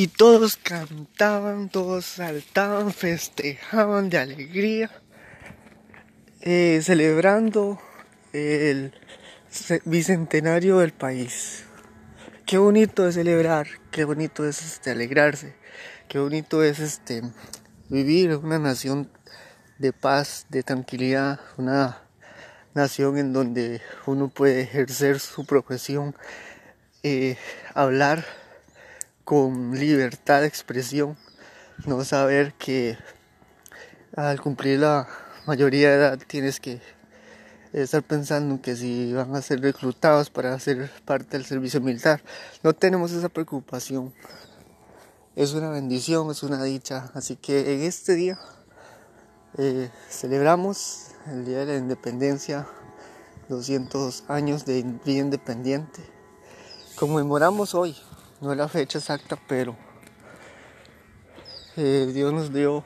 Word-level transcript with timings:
Y 0.00 0.06
todos 0.06 0.56
cantaban, 0.56 1.70
todos 1.70 2.04
saltaban, 2.04 2.92
festejaban 2.92 4.10
de 4.10 4.18
alegría, 4.18 4.92
eh, 6.40 6.78
celebrando 6.84 7.80
el 8.32 8.94
bicentenario 9.84 10.78
del 10.78 10.92
país. 10.92 11.64
Qué 12.46 12.58
bonito 12.58 13.08
es 13.08 13.16
celebrar, 13.16 13.66
qué 13.90 14.04
bonito 14.04 14.46
es 14.46 14.62
este, 14.62 14.92
alegrarse, 14.92 15.56
qué 16.06 16.20
bonito 16.20 16.62
es 16.62 16.78
este, 16.78 17.24
vivir 17.88 18.36
una 18.36 18.60
nación 18.60 19.10
de 19.78 19.92
paz, 19.92 20.46
de 20.48 20.62
tranquilidad, 20.62 21.40
una 21.56 22.04
nación 22.72 23.18
en 23.18 23.32
donde 23.32 23.82
uno 24.06 24.28
puede 24.28 24.60
ejercer 24.60 25.18
su 25.18 25.44
profesión, 25.44 26.14
eh, 27.02 27.36
hablar 27.74 28.24
con 29.28 29.78
libertad 29.78 30.40
de 30.40 30.46
expresión, 30.46 31.14
no 31.84 32.02
saber 32.02 32.54
que 32.54 32.96
al 34.16 34.40
cumplir 34.40 34.80
la 34.80 35.06
mayoría 35.44 35.90
de 35.90 35.96
edad 35.96 36.18
tienes 36.26 36.60
que 36.60 36.80
estar 37.74 38.02
pensando 38.02 38.62
que 38.62 38.74
si 38.74 39.12
van 39.12 39.36
a 39.36 39.42
ser 39.42 39.60
reclutados 39.60 40.30
para 40.30 40.58
ser 40.58 40.90
parte 41.04 41.36
del 41.36 41.44
servicio 41.44 41.78
militar. 41.82 42.22
No 42.62 42.72
tenemos 42.72 43.12
esa 43.12 43.28
preocupación. 43.28 44.14
Es 45.36 45.52
una 45.52 45.68
bendición, 45.68 46.30
es 46.30 46.42
una 46.42 46.64
dicha. 46.64 47.10
Así 47.12 47.36
que 47.36 47.74
en 47.74 47.82
este 47.82 48.14
día 48.14 48.38
eh, 49.58 49.90
celebramos 50.08 51.08
el 51.26 51.44
Día 51.44 51.66
de 51.66 51.74
la 51.74 51.76
Independencia, 51.76 52.66
200 53.50 54.24
años 54.28 54.64
de 54.64 54.84
Día 55.04 55.20
Independiente. 55.20 56.00
Conmemoramos 56.96 57.74
hoy 57.74 57.94
no 58.40 58.54
la 58.54 58.68
fecha 58.68 58.98
exacta, 58.98 59.36
pero 59.48 59.76
eh, 61.76 62.10
Dios 62.14 62.32
nos 62.32 62.52
dio 62.52 62.84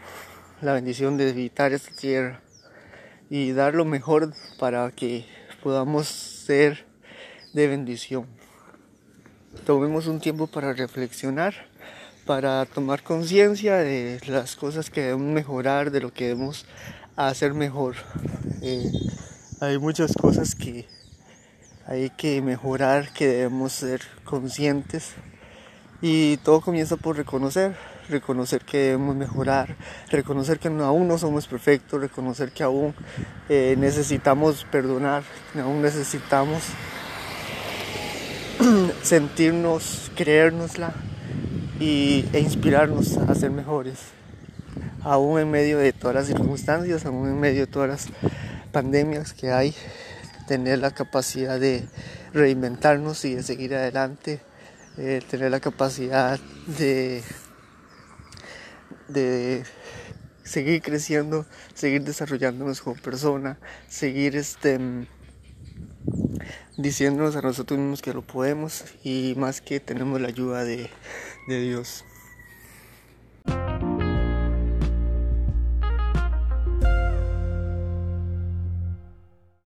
la 0.61 0.72
bendición 0.72 1.17
de 1.17 1.31
habitar 1.31 1.72
esta 1.72 1.95
tierra 1.95 2.41
y 3.28 3.53
dar 3.53 3.75
lo 3.75 3.84
mejor 3.84 4.33
para 4.58 4.91
que 4.92 5.27
podamos 5.62 6.08
ser 6.08 6.86
de 7.53 7.67
bendición. 7.67 8.27
Tomemos 9.67 10.06
un 10.06 10.20
tiempo 10.20 10.47
para 10.47 10.73
reflexionar, 10.73 11.55
para 12.25 12.64
tomar 12.64 13.03
conciencia 13.03 13.77
de 13.77 14.20
las 14.27 14.56
cosas 14.56 14.89
que 14.89 15.03
debemos 15.03 15.33
mejorar, 15.33 15.91
de 15.91 16.00
lo 16.00 16.12
que 16.12 16.28
debemos 16.28 16.64
hacer 17.17 17.53
mejor. 17.53 17.97
Eh, 18.62 18.91
hay 19.61 19.78
muchas 19.78 20.14
cosas 20.14 20.55
que 20.55 20.86
hay 21.86 22.08
que 22.11 22.41
mejorar, 22.41 23.12
que 23.12 23.27
debemos 23.27 23.73
ser 23.73 24.00
conscientes 24.25 25.14
y 26.03 26.36
todo 26.39 26.61
comienza 26.61 26.97
por 26.97 27.17
reconocer, 27.17 27.77
reconocer 28.08 28.62
que 28.62 28.78
debemos 28.78 29.14
mejorar, 29.14 29.77
reconocer 30.11 30.58
que 30.58 30.67
aún 30.67 31.06
no 31.06 31.17
somos 31.17 31.47
perfectos, 31.47 32.00
reconocer 32.00 32.50
que 32.50 32.64
aún 32.64 32.92
eh, 33.48 33.77
necesitamos 33.78 34.64
perdonar, 34.64 35.23
aún 35.55 35.80
necesitamos 35.80 36.64
sentirnos, 39.03 40.11
creérnosla 40.17 40.92
y, 41.78 42.28
e 42.33 42.41
inspirarnos 42.41 43.17
a 43.17 43.34
ser 43.36 43.53
mejores. 43.53 44.00
Aún 45.05 45.39
en 45.39 45.50
medio 45.53 45.78
de 45.78 45.92
todas 45.92 46.17
las 46.17 46.27
circunstancias, 46.27 47.06
aún 47.06 47.28
en 47.28 47.39
medio 47.39 47.61
de 47.61 47.67
todas 47.69 47.89
las 47.89 48.08
pandemias 48.73 49.33
que 49.34 49.53
hay, 49.53 49.73
tener 50.48 50.80
la 50.80 50.91
capacidad 50.91 51.61
de 51.61 51.84
reinventarnos 52.33 53.25
y 53.25 53.36
de 53.36 53.45
seguir 53.45 53.77
adelante 53.77 54.41
eh, 54.98 55.23
tener 55.29 55.51
la 55.51 55.61
capacidad 55.61 56.39
de, 56.79 57.23
de 59.09 59.64
seguir 60.45 60.83
creciendo, 60.83 61.47
seguir 61.75 62.03
desarrollándonos 62.03 62.83
como 62.83 62.97
persona, 62.97 63.58
seguir 63.89 64.36
este, 64.36 64.79
diciéndonos 66.77 67.36
a 67.36 67.42
nosotros 67.42 67.79
mismos 67.79 68.03
que 68.03 68.13
lo 68.13 68.23
podemos 68.23 68.85
y 69.03 69.35
más 69.36 69.61
que 69.61 69.80
tenemos 69.80 70.20
la 70.20 70.29
ayuda 70.29 70.64
de, 70.64 70.91
de 71.48 71.61
Dios. 71.61 72.05